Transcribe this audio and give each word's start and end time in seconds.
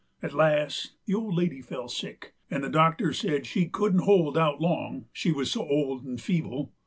At 0.23 0.33
last 0.33 0.93
the 1.05 1.13
old 1.13 1.35
lady 1.35 1.61
fell 1.61 1.87
sick, 1.87 2.33
and 2.49 2.63
the 2.63 2.71
doctor 2.71 3.13
said 3.13 3.45
she 3.45 3.67
couldn't 3.67 4.05
hold 4.05 4.35
out 4.35 4.59
long, 4.59 5.05
she 5.13 5.31
wuz 5.31 5.45
so 5.53 5.61
old 5.69 6.03
'nd 6.07 6.19
feeble. 6.19 6.73